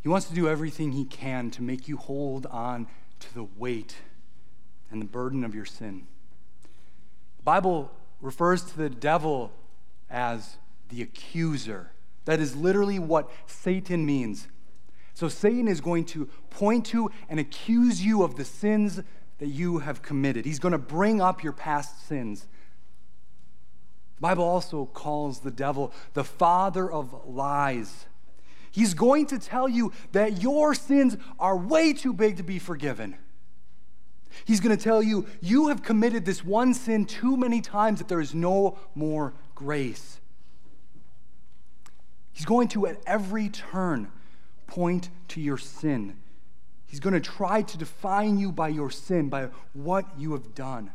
he 0.00 0.08
wants 0.08 0.28
to 0.28 0.34
do 0.34 0.48
everything 0.48 0.92
he 0.92 1.04
can 1.04 1.50
to 1.50 1.60
make 1.60 1.88
you 1.88 1.96
hold 1.96 2.46
on 2.46 2.86
to 3.18 3.34
the 3.34 3.42
weight 3.56 3.96
and 4.92 5.02
the 5.02 5.06
burden 5.06 5.42
of 5.42 5.56
your 5.56 5.64
sin. 5.64 6.06
The 7.38 7.42
Bible 7.42 7.90
refers 8.20 8.62
to 8.62 8.78
the 8.78 8.88
devil 8.88 9.52
as 10.08 10.56
the 10.88 11.02
accuser. 11.02 11.90
That 12.26 12.38
is 12.38 12.54
literally 12.54 13.00
what 13.00 13.28
Satan 13.46 14.06
means. 14.06 14.46
So 15.14 15.28
Satan 15.28 15.66
is 15.66 15.80
going 15.80 16.04
to 16.06 16.26
point 16.50 16.86
to 16.86 17.10
and 17.28 17.40
accuse 17.40 18.04
you 18.04 18.22
of 18.22 18.36
the 18.36 18.44
sins 18.44 19.02
that 19.38 19.48
you 19.48 19.78
have 19.78 20.00
committed. 20.00 20.44
He's 20.44 20.60
going 20.60 20.72
to 20.72 20.78
bring 20.78 21.20
up 21.20 21.42
your 21.42 21.52
past 21.52 22.06
sins. 22.06 22.46
Bible 24.20 24.44
also 24.44 24.86
calls 24.86 25.40
the 25.40 25.50
devil 25.50 25.92
the 26.14 26.24
father 26.24 26.90
of 26.90 27.26
lies. 27.26 28.06
He's 28.70 28.94
going 28.94 29.26
to 29.26 29.38
tell 29.38 29.68
you 29.68 29.92
that 30.12 30.42
your 30.42 30.74
sins 30.74 31.16
are 31.38 31.56
way 31.56 31.92
too 31.92 32.12
big 32.12 32.36
to 32.36 32.42
be 32.42 32.58
forgiven. 32.58 33.16
He's 34.44 34.60
going 34.60 34.76
to 34.76 34.82
tell 34.82 35.02
you 35.02 35.26
you 35.40 35.68
have 35.68 35.82
committed 35.82 36.24
this 36.24 36.44
one 36.44 36.74
sin 36.74 37.06
too 37.06 37.36
many 37.36 37.60
times 37.60 37.98
that 37.98 38.08
there 38.08 38.20
is 38.20 38.34
no 38.34 38.78
more 38.94 39.34
grace. 39.54 40.20
He's 42.32 42.46
going 42.46 42.68
to, 42.68 42.86
at 42.86 43.00
every 43.04 43.48
turn, 43.48 44.12
point 44.68 45.08
to 45.28 45.40
your 45.40 45.58
sin. 45.58 46.16
He's 46.86 47.00
going 47.00 47.14
to 47.14 47.20
try 47.20 47.62
to 47.62 47.78
define 47.78 48.38
you 48.38 48.52
by 48.52 48.68
your 48.68 48.90
sin, 48.90 49.28
by 49.28 49.48
what 49.72 50.06
you 50.16 50.32
have 50.32 50.54
done. 50.54 50.92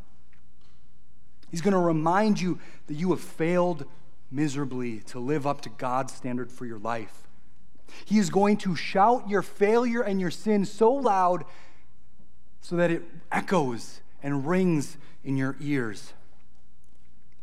He's 1.54 1.62
going 1.62 1.74
to 1.74 1.78
remind 1.78 2.42
you 2.42 2.58
that 2.88 2.96
you 2.96 3.12
have 3.12 3.22
failed 3.22 3.86
miserably 4.32 5.02
to 5.02 5.20
live 5.20 5.46
up 5.46 5.62
to 5.62 5.70
God's 5.70 6.12
standard 6.12 6.52
for 6.52 6.66
your 6.66 6.80
life. 6.80 7.28
He 8.06 8.18
is 8.18 8.32
going 8.32 8.58
to 8.58 8.76
shout 8.76 9.30
your 9.30 9.44
failure 9.44 10.02
and 10.02 10.20
your 10.20 10.32
sin 10.32 10.66
so 10.66 10.92
loud 10.92 11.46
so 12.62 12.76
that 12.78 12.90
it 12.90 13.04
echoes 13.32 14.02
and 14.24 14.48
rings 14.48 14.98
in 15.24 15.38
your 15.38 15.56
ears. 15.60 16.14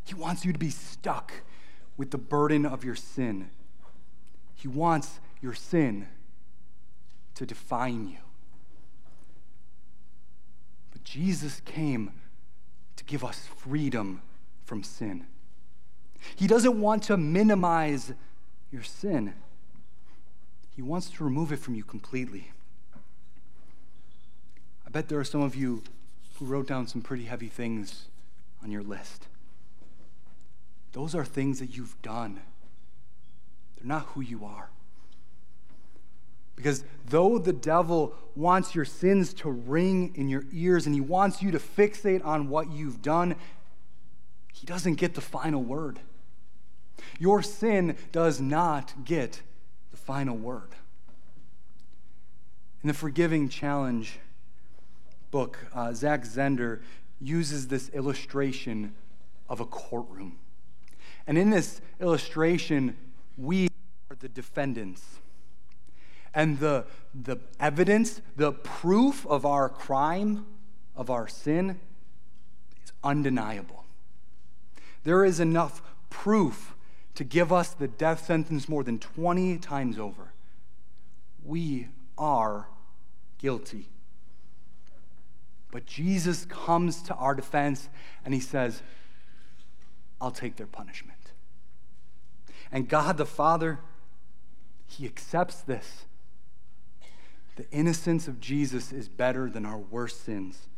He 0.03 0.15
wants 0.15 0.45
you 0.45 0.53
to 0.53 0.59
be 0.59 0.71
stuck 0.71 1.33
with 1.97 2.11
the 2.11 2.19
burden 2.19 2.67
of 2.67 2.83
your 2.83 2.97
sin. 2.97 3.49
He 4.57 4.67
wants 4.67 5.21
your 5.41 5.55
sin 5.55 6.09
to 7.37 7.47
define 7.47 8.09
you. 8.09 8.19
But 10.91 11.05
Jesus 11.05 11.61
came 11.65 12.11
give 13.11 13.25
us 13.25 13.49
freedom 13.57 14.23
from 14.65 14.85
sin. 14.85 15.27
He 16.37 16.47
doesn't 16.47 16.81
want 16.81 17.03
to 17.05 17.17
minimize 17.17 18.13
your 18.71 18.85
sin, 18.85 19.35
He 20.77 20.81
wants 20.81 21.11
to 21.11 21.25
remove 21.25 21.53
it 21.53 21.59
from 21.59 21.75
you 21.75 21.83
completely. 21.83 22.53
I 24.87 24.91
bet 24.91 25.09
there 25.09 25.19
are 25.19 25.25
some 25.25 25.43
of 25.43 25.57
you 25.57 25.83
who 26.39 26.45
wrote 26.45 26.69
down 26.69 26.87
some 26.87 27.03
pretty 27.03 27.25
heavy 27.25 27.49
things 27.49 28.07
on 28.63 28.71
your 28.71 28.83
list. 28.83 29.27
Those 30.93 31.15
are 31.15 31.25
things 31.25 31.59
that 31.59 31.77
you've 31.77 32.01
done, 32.03 32.41
they're 33.77 33.89
not 33.89 34.07
who 34.15 34.21
you 34.21 34.45
are. 34.45 34.71
Because 36.57 36.85
though 37.07 37.39
the 37.39 37.53
devil 37.53 38.15
wants 38.37 38.75
your 38.75 38.85
sins 38.85 39.33
to 39.35 39.51
ring 39.51 40.13
in 40.15 40.29
your 40.29 40.45
ears 40.53 40.87
and 40.87 40.95
he 40.95 41.01
wants 41.01 41.43
you 41.43 41.51
to 41.51 41.59
fixate 41.59 42.25
on 42.25 42.49
what 42.49 42.71
you've 42.71 43.03
done, 43.03 43.37
he 44.53 44.67
doesn't 44.67 44.95
get 44.95 45.15
the 45.15 45.21
final 45.21 45.63
word. 45.63 46.01
Your 47.19 47.43
sin 47.43 47.97
does 48.13 48.41
not 48.41 49.05
get 49.05 49.43
the 49.91 49.97
final 49.97 50.37
word. 50.37 50.75
In 52.83 52.89
the 52.89 52.95
Forgiving 52.95 53.49
Challenge 53.49 54.19
book, 55.31 55.59
uh, 55.75 55.93
Zach 55.93 56.25
Zehnder 56.25 56.81
uses 57.21 57.69
this 57.69 57.91
illustration 57.91 58.95
of 59.49 59.61
a 59.61 59.67
courtroom. 59.67 60.39
And 61.27 61.37
in 61.37 61.51
this 61.51 61.81
illustration, 62.01 62.97
we 63.37 63.69
are 64.11 64.17
the 64.17 64.29
defendants. 64.29 65.03
And 66.35 66.61
the, 66.61 66.85
the 67.15 67.39
evidence, 67.59 68.21
the 68.37 68.53
proof 68.53 69.27
of 69.27 69.45
our 69.45 69.69
crime 69.69 70.47
of 70.97 71.11
our 71.11 71.27
sin 71.27 71.81
is 72.85 72.93
undeniable. 73.03 73.85
There 75.05 75.25
is 75.25 75.41
enough 75.41 75.83
proof 76.09 76.75
to 77.15 77.25
give 77.25 77.53
us 77.53 77.71
the 77.71 77.89
death 77.89 78.25
sentence 78.25 78.69
more 78.69 78.85
than 78.85 78.99
20 78.99 79.59
times 79.59 79.99
over. 79.99 80.33
We 81.45 81.89
are 82.17 82.69
guilty. 83.39 83.89
But 85.71 85.87
Jesus 85.87 86.45
comes 86.47 87.03
to 87.03 87.15
our 87.15 87.35
defense 87.35 87.89
and 88.25 88.35
he 88.35 88.41
says, 88.41 88.83
I'll 90.21 90.31
take 90.31 90.57
their 90.57 90.67
punishment. 90.67 91.19
And 92.71 92.89
God 92.89 93.17
the 93.17 93.27
Father, 93.27 93.81
he 94.87 95.07
accepts 95.07 95.61
this. 95.63 96.05
The 97.57 97.69
innocence 97.71 98.29
of 98.29 98.41
Jesus 98.41 98.93
is 98.93 99.09
better 99.09 99.51
than 99.51 99.67
our 99.67 99.79
worst 99.79 100.25
sins. 100.25 100.69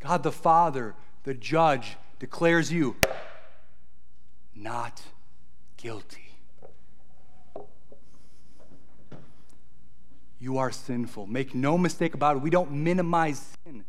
God 0.00 0.22
the 0.22 0.32
Father, 0.32 0.94
the 1.24 1.34
judge, 1.34 1.96
declares 2.18 2.72
you 2.72 2.96
not 4.54 5.02
guilty. 5.76 6.28
You 10.40 10.58
are 10.58 10.70
sinful. 10.70 11.26
Make 11.26 11.54
no 11.54 11.76
mistake 11.76 12.14
about 12.14 12.36
it. 12.36 12.42
We 12.42 12.50
don't 12.50 12.70
minimize 12.70 13.56
sin. 13.64 13.84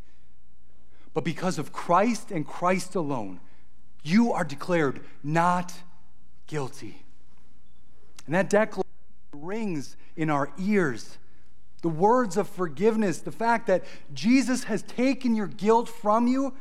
But 1.14 1.24
because 1.24 1.60
of 1.60 1.72
Christ 1.72 2.32
and 2.32 2.46
Christ 2.46 2.96
alone, 2.96 3.40
you 4.04 4.32
are 4.32 4.44
declared 4.44 5.02
not 5.24 5.74
guilty. 6.48 7.04
And 8.26 8.34
that 8.36 8.50
declaration 8.50 8.86
rings 9.34 9.96
in 10.16 10.30
our 10.30 10.52
ears. 10.58 11.18
The 11.82 11.90
words 11.90 12.36
of 12.36 12.50
forgiveness, 12.50 13.20
the 13.20 13.32
fact 13.32 13.68
that 13.68 13.86
Jesus 14.14 14.66
has 14.66 14.82
taken 14.84 15.36
your 15.36 15.48
guilt 15.48 15.88
from 15.88 16.28
you, 16.28 16.54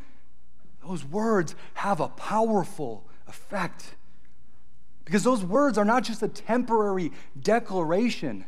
those 0.87 1.05
words 1.05 1.55
have 1.75 2.01
a 2.01 2.09
powerful 2.09 3.09
effect. 3.27 3.97
Because 5.05 5.25
those 5.25 5.45
words 5.45 5.77
are 5.77 5.85
not 5.85 6.05
just 6.05 6.23
a 6.23 6.29
temporary 6.29 7.13
declaration, 7.41 8.45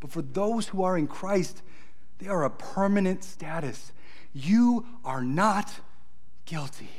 but 0.00 0.10
for 0.10 0.22
those 0.22 0.68
who 0.68 0.82
are 0.82 0.98
in 0.98 1.06
Christ, 1.06 1.62
they 2.18 2.28
are 2.28 2.44
a 2.44 2.50
permanent 2.50 3.24
status. 3.24 3.92
You 4.32 4.86
are 5.04 5.22
not 5.22 5.80
guilty. 6.44 6.90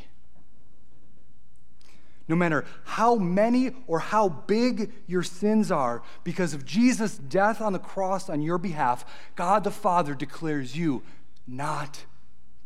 No 2.30 2.36
matter 2.36 2.64
how 2.86 3.16
many 3.16 3.72
or 3.88 3.98
how 4.00 4.30
big 4.30 4.92
your 5.08 5.24
sins 5.24 5.72
are, 5.72 6.04
because 6.24 6.54
of 6.54 6.64
Jesus' 6.64 7.18
death 7.18 7.60
on 7.60 7.74
the 7.74 7.80
cross 7.80 8.30
on 8.30 8.44
your 8.44 8.60
behalf, 8.60 9.04
God 9.36 9.64
the 9.64 9.72
Father 9.72 10.14
declares 10.14 10.78
you 10.78 11.02
not 11.48 12.06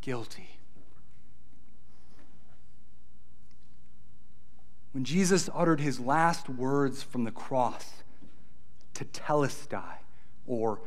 guilty. 0.01 0.59
When 4.91 5.05
Jesus 5.05 5.49
uttered 5.55 5.79
his 5.79 5.97
last 5.97 6.49
words 6.49 7.01
from 7.01 7.23
the 7.23 7.31
cross, 7.31 8.03
tetelestai, 8.93 9.99
or 10.45 10.81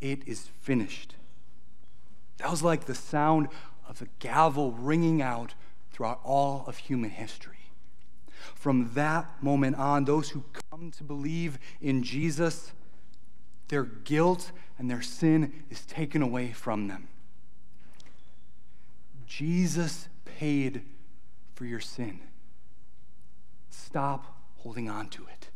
it 0.00 0.26
is 0.26 0.50
finished, 0.60 1.14
that 2.38 2.50
was 2.50 2.64
like 2.64 2.86
the 2.86 2.94
sound 2.94 3.48
of 3.88 4.00
the 4.00 4.08
gavel 4.18 4.72
ringing 4.72 5.22
out 5.22 5.54
throughout 5.92 6.20
all 6.24 6.64
of 6.66 6.76
human 6.76 7.10
history. 7.10 7.59
From 8.54 8.90
that 8.94 9.42
moment 9.42 9.76
on, 9.76 10.04
those 10.04 10.30
who 10.30 10.44
come 10.70 10.90
to 10.92 11.04
believe 11.04 11.58
in 11.80 12.02
Jesus, 12.02 12.72
their 13.68 13.84
guilt 13.84 14.52
and 14.78 14.90
their 14.90 15.02
sin 15.02 15.64
is 15.70 15.84
taken 15.86 16.22
away 16.22 16.52
from 16.52 16.88
them. 16.88 17.08
Jesus 19.26 20.08
paid 20.24 20.82
for 21.54 21.64
your 21.64 21.80
sin. 21.80 22.20
Stop 23.68 24.36
holding 24.56 24.88
on 24.88 25.08
to 25.10 25.26
it. 25.26 25.50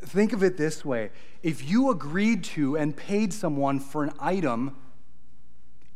Think 0.00 0.32
of 0.32 0.42
it 0.42 0.56
this 0.56 0.84
way 0.84 1.10
if 1.42 1.68
you 1.68 1.90
agreed 1.90 2.44
to 2.44 2.76
and 2.76 2.96
paid 2.96 3.32
someone 3.32 3.80
for 3.80 4.04
an 4.04 4.12
item, 4.20 4.76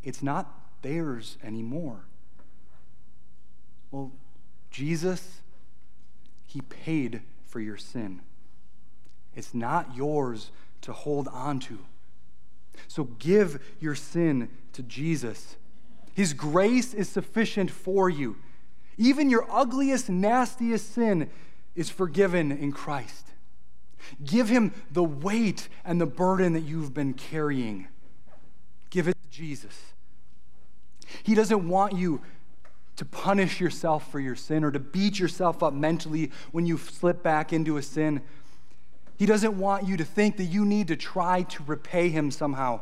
it's 0.03 0.23
not 0.23 0.83
theirs 0.83 1.39
anymore. 1.43 2.05
Well, 3.91 4.13
Jesus, 4.73 5.41
He 6.47 6.61
paid 6.63 7.23
for 7.47 7.61
your 7.61 7.77
sin. 7.77 8.21
It's 9.37 9.55
not 9.55 9.95
yours 9.95 10.51
to 10.83 10.93
hold 10.93 11.29
on 11.29 11.61
to. 11.61 11.79
So 12.89 13.05
give 13.05 13.63
your 13.79 13.95
sin 13.95 14.49
to 14.73 14.83
Jesus. 14.83 15.57
His 16.15 16.33
grace 16.33 16.93
is 16.93 17.09
sufficient 17.09 17.71
for 17.71 18.11
you. 18.11 18.37
Even 18.99 19.31
your 19.31 19.47
ugliest, 19.51 20.09
nastiest 20.11 20.93
sin 20.93 21.31
is 21.75 21.89
forgiven 21.89 22.53
in 22.53 22.73
Christ. 22.73 23.29
Give 24.25 24.49
him 24.49 24.73
the 24.91 25.05
weight 25.05 25.69
and 25.85 26.01
the 26.01 26.07
burden 26.07 26.53
that 26.55 26.61
you've 26.61 26.93
been 26.93 27.15
carrying. 27.15 27.87
Give 28.91 29.09
it 29.09 29.17
to 29.23 29.29
Jesus. 29.31 29.95
He 31.23 31.35
doesn't 31.35 31.69
want 31.69 31.95
you 31.95 32.21
to 32.97 33.05
punish 33.05 33.61
yourself 33.61 34.11
for 34.11 34.21
your 34.21 34.37
sin 34.37 34.65
or 34.65 34.71
to 34.71 34.79
beat 34.79 35.19
yourself 35.19 35.63
up 35.63 35.73
mentally 35.73 36.31
when 36.51 36.67
you 36.67 36.77
slip 36.77 37.23
back 37.23 37.53
into 37.53 37.77
a 37.77 37.83
sin. 37.83 38.21
He 39.17 39.27
doesn't 39.27 39.59
want 39.59 39.87
you 39.87 39.97
to 39.97 40.05
think 40.05 40.37
that 40.37 40.45
you 40.45 40.65
need 40.65 40.89
to 40.89 40.97
try 40.97 41.43
to 41.43 41.63
repay 41.65 42.09
him 42.11 42.31
somehow. 42.31 42.81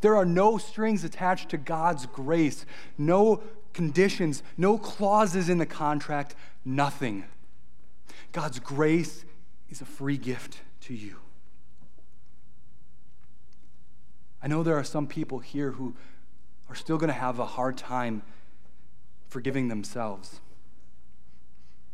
There 0.00 0.16
are 0.16 0.24
no 0.24 0.58
strings 0.58 1.04
attached 1.04 1.50
to 1.50 1.58
God's 1.58 2.06
grace, 2.06 2.64
no 2.96 3.42
conditions, 3.72 4.42
no 4.56 4.78
clauses 4.78 5.48
in 5.48 5.58
the 5.58 5.66
contract, 5.66 6.34
nothing. 6.64 7.24
God's 8.32 8.58
grace 8.58 9.24
is 9.68 9.80
a 9.80 9.84
free 9.84 10.16
gift 10.16 10.60
to 10.82 10.94
you. 10.94 11.16
I 14.42 14.48
know 14.48 14.62
there 14.62 14.78
are 14.78 14.84
some 14.84 15.06
people 15.06 15.40
here 15.40 15.72
who 15.72 15.94
are 16.68 16.74
still 16.74 16.96
going 16.96 17.08
to 17.08 17.14
have 17.14 17.38
a 17.38 17.44
hard 17.44 17.76
time 17.76 18.22
forgiving 19.30 19.68
themselves. 19.68 20.40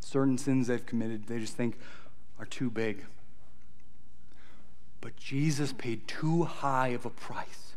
Certain 0.01 0.37
sins 0.37 0.67
they've 0.67 0.85
committed, 0.85 1.27
they 1.27 1.39
just 1.39 1.55
think 1.55 1.77
are 2.39 2.45
too 2.45 2.69
big. 2.69 3.05
But 4.99 5.15
Jesus 5.15 5.71
paid 5.73 6.07
too 6.07 6.43
high 6.43 6.89
of 6.89 7.05
a 7.05 7.09
price. 7.09 7.75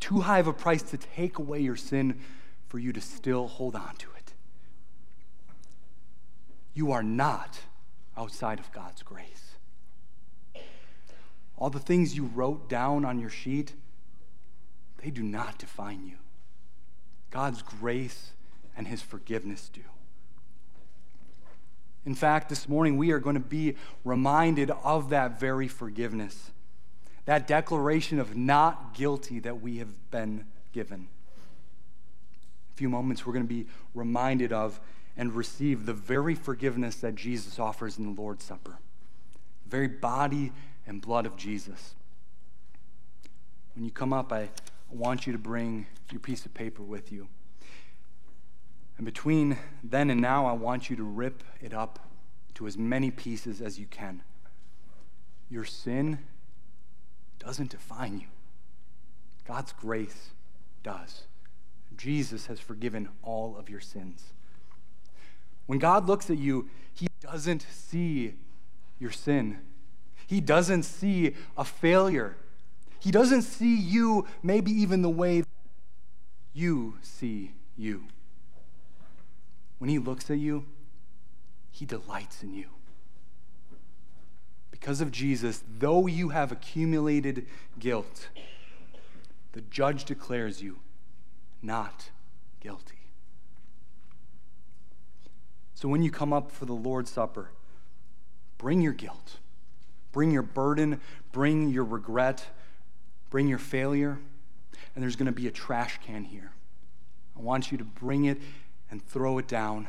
Too 0.00 0.20
high 0.20 0.40
of 0.40 0.48
a 0.48 0.52
price 0.52 0.82
to 0.82 0.98
take 0.98 1.38
away 1.38 1.60
your 1.60 1.76
sin 1.76 2.20
for 2.68 2.78
you 2.78 2.92
to 2.92 3.00
still 3.00 3.46
hold 3.46 3.76
on 3.76 3.94
to 3.96 4.08
it. 4.16 4.32
You 6.74 6.90
are 6.90 7.02
not 7.02 7.60
outside 8.16 8.58
of 8.58 8.72
God's 8.72 9.02
grace. 9.02 9.54
All 11.56 11.70
the 11.70 11.78
things 11.78 12.16
you 12.16 12.24
wrote 12.24 12.68
down 12.68 13.04
on 13.04 13.20
your 13.20 13.30
sheet, 13.30 13.74
they 15.02 15.10
do 15.10 15.22
not 15.22 15.58
define 15.58 16.04
you. 16.04 16.16
God's 17.32 17.62
grace 17.62 18.32
and 18.76 18.86
his 18.86 19.02
forgiveness 19.02 19.68
do. 19.72 19.80
In 22.04 22.14
fact, 22.14 22.48
this 22.48 22.68
morning 22.68 22.96
we 22.96 23.10
are 23.10 23.18
going 23.18 23.34
to 23.34 23.40
be 23.40 23.74
reminded 24.04 24.70
of 24.70 25.10
that 25.10 25.40
very 25.40 25.66
forgiveness, 25.66 26.50
that 27.24 27.46
declaration 27.46 28.18
of 28.20 28.36
not 28.36 28.94
guilty 28.94 29.40
that 29.40 29.62
we 29.62 29.78
have 29.78 30.10
been 30.10 30.44
given. 30.72 31.08
A 32.72 32.76
few 32.76 32.88
moments 32.88 33.24
we're 33.24 33.32
going 33.32 33.46
to 33.46 33.54
be 33.54 33.66
reminded 33.94 34.52
of 34.52 34.78
and 35.16 35.32
receive 35.34 35.86
the 35.86 35.92
very 35.92 36.34
forgiveness 36.34 36.96
that 36.96 37.14
Jesus 37.14 37.58
offers 37.58 37.98
in 37.98 38.14
the 38.14 38.20
Lord's 38.20 38.44
Supper, 38.44 38.78
the 39.64 39.70
very 39.70 39.88
body 39.88 40.52
and 40.86 41.00
blood 41.00 41.24
of 41.24 41.36
Jesus. 41.36 41.94
When 43.74 43.84
you 43.84 43.90
come 43.90 44.12
up, 44.12 44.32
I 44.92 44.94
want 44.94 45.26
you 45.26 45.32
to 45.32 45.38
bring 45.38 45.86
your 46.10 46.20
piece 46.20 46.44
of 46.44 46.52
paper 46.52 46.82
with 46.82 47.10
you. 47.10 47.28
And 48.98 49.06
between 49.06 49.56
then 49.82 50.10
and 50.10 50.20
now, 50.20 50.44
I 50.44 50.52
want 50.52 50.90
you 50.90 50.96
to 50.96 51.02
rip 51.02 51.42
it 51.62 51.72
up 51.72 52.10
to 52.54 52.66
as 52.66 52.76
many 52.76 53.10
pieces 53.10 53.62
as 53.62 53.78
you 53.78 53.86
can. 53.86 54.22
Your 55.48 55.64
sin 55.64 56.18
doesn't 57.38 57.70
define 57.70 58.20
you, 58.20 58.26
God's 59.46 59.72
grace 59.72 60.30
does. 60.82 61.22
Jesus 61.96 62.46
has 62.46 62.60
forgiven 62.60 63.08
all 63.22 63.56
of 63.56 63.68
your 63.68 63.80
sins. 63.80 64.32
When 65.66 65.78
God 65.78 66.06
looks 66.06 66.28
at 66.30 66.38
you, 66.38 66.68
He 66.92 67.06
doesn't 67.20 67.66
see 67.70 68.34
your 68.98 69.10
sin. 69.10 69.58
He 70.26 70.40
doesn't 70.40 70.82
see 70.84 71.34
a 71.56 71.64
failure. 71.64 72.36
He 73.02 73.10
doesn't 73.10 73.42
see 73.42 73.74
you, 73.74 74.28
maybe 74.44 74.70
even 74.70 75.02
the 75.02 75.10
way 75.10 75.42
you 76.52 76.98
see 77.02 77.50
you. 77.76 78.04
When 79.78 79.90
He 79.90 79.98
looks 79.98 80.30
at 80.30 80.38
you, 80.38 80.66
He 81.72 81.84
delights 81.84 82.44
in 82.44 82.54
you. 82.54 82.66
Because 84.70 85.00
of 85.00 85.10
Jesus, 85.10 85.64
though 85.80 86.06
you 86.06 86.28
have 86.28 86.52
accumulated 86.52 87.46
guilt, 87.80 88.28
the 89.50 89.62
judge 89.62 90.04
declares 90.04 90.62
you 90.62 90.78
not 91.60 92.10
guilty. 92.60 93.10
So 95.74 95.88
when 95.88 96.04
you 96.04 96.12
come 96.12 96.32
up 96.32 96.52
for 96.52 96.66
the 96.66 96.72
Lord's 96.72 97.10
Supper, 97.10 97.50
bring 98.58 98.80
your 98.80 98.92
guilt, 98.92 99.38
bring 100.12 100.30
your 100.30 100.42
burden, 100.42 101.00
bring 101.32 101.68
your 101.68 101.82
regret, 101.82 102.46
bring 103.32 103.48
your 103.48 103.58
failure, 103.58 104.18
and 104.94 105.02
there's 105.02 105.16
going 105.16 105.24
to 105.24 105.32
be 105.32 105.48
a 105.48 105.50
trash 105.50 105.98
can 106.04 106.22
here. 106.22 106.52
I 107.34 107.40
want 107.40 107.72
you 107.72 107.78
to 107.78 107.84
bring 107.84 108.26
it 108.26 108.36
and 108.90 109.02
throw 109.02 109.38
it 109.38 109.48
down 109.48 109.88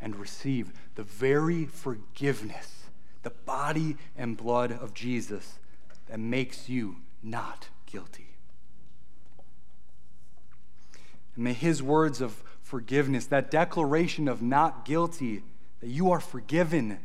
and 0.00 0.16
receive 0.16 0.72
the 0.96 1.04
very 1.04 1.64
forgiveness, 1.64 2.86
the 3.22 3.30
body 3.30 3.96
and 4.18 4.36
blood 4.36 4.72
of 4.72 4.94
Jesus 4.94 5.60
that 6.08 6.18
makes 6.18 6.68
you 6.68 6.96
not 7.22 7.68
guilty. 7.86 8.26
And 11.36 11.44
may 11.44 11.52
his 11.52 11.84
words 11.84 12.20
of 12.20 12.42
forgiveness, 12.62 13.26
that 13.26 13.48
declaration 13.48 14.26
of 14.26 14.42
not 14.42 14.84
guilty, 14.84 15.44
that 15.78 15.88
you 15.88 16.10
are 16.10 16.18
forgiven, 16.18 16.98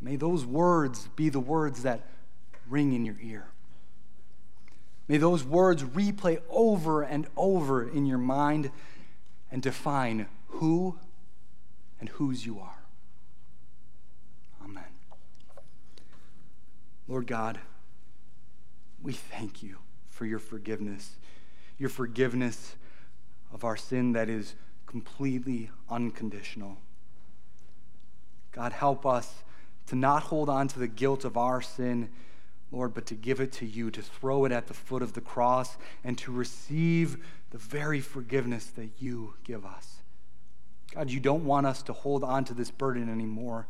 may 0.00 0.14
those 0.14 0.46
words 0.46 1.08
be 1.16 1.30
the 1.30 1.40
words 1.40 1.82
that 1.82 2.06
ring 2.68 2.92
in 2.92 3.04
your 3.04 3.16
ear. 3.20 3.48
May 5.10 5.16
those 5.16 5.42
words 5.42 5.82
replay 5.82 6.40
over 6.48 7.02
and 7.02 7.26
over 7.36 7.82
in 7.82 8.06
your 8.06 8.16
mind 8.16 8.70
and 9.50 9.60
define 9.60 10.28
who 10.46 11.00
and 11.98 12.08
whose 12.10 12.46
you 12.46 12.60
are. 12.60 12.84
Amen. 14.64 14.84
Lord 17.08 17.26
God, 17.26 17.58
we 19.02 19.12
thank 19.12 19.64
you 19.64 19.78
for 20.10 20.26
your 20.26 20.38
forgiveness, 20.38 21.16
your 21.76 21.88
forgiveness 21.88 22.76
of 23.52 23.64
our 23.64 23.76
sin 23.76 24.12
that 24.12 24.28
is 24.28 24.54
completely 24.86 25.72
unconditional. 25.88 26.76
God, 28.52 28.72
help 28.72 29.04
us 29.04 29.42
to 29.88 29.96
not 29.96 30.22
hold 30.22 30.48
on 30.48 30.68
to 30.68 30.78
the 30.78 30.86
guilt 30.86 31.24
of 31.24 31.36
our 31.36 31.60
sin, 31.60 32.10
Lord, 32.72 32.94
but 32.94 33.06
to 33.06 33.14
give 33.14 33.40
it 33.40 33.52
to 33.52 33.66
you, 33.66 33.90
to 33.90 34.02
throw 34.02 34.44
it 34.44 34.52
at 34.52 34.66
the 34.66 34.74
foot 34.74 35.02
of 35.02 35.14
the 35.14 35.20
cross, 35.20 35.76
and 36.04 36.16
to 36.18 36.32
receive 36.32 37.24
the 37.50 37.58
very 37.58 38.00
forgiveness 38.00 38.66
that 38.66 38.90
you 38.98 39.34
give 39.44 39.64
us. 39.64 39.96
God, 40.94 41.10
you 41.10 41.20
don't 41.20 41.44
want 41.44 41.66
us 41.66 41.82
to 41.82 41.92
hold 41.92 42.24
on 42.24 42.44
to 42.44 42.54
this 42.54 42.70
burden 42.70 43.08
anymore. 43.08 43.66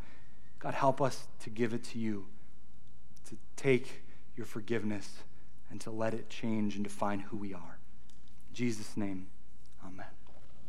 God, 0.58 0.74
help 0.74 1.00
us 1.00 1.28
to 1.40 1.50
give 1.50 1.72
it 1.72 1.84
to 1.84 1.98
you, 1.98 2.26
to 3.28 3.36
take 3.56 4.02
your 4.36 4.46
forgiveness 4.46 5.22
and 5.70 5.80
to 5.82 5.90
let 5.90 6.14
it 6.14 6.28
change 6.28 6.74
and 6.74 6.84
define 6.84 7.20
who 7.20 7.36
we 7.36 7.54
are. 7.54 7.78
In 8.50 8.54
Jesus' 8.54 8.96
name. 8.96 9.28
Amen. 9.84 10.06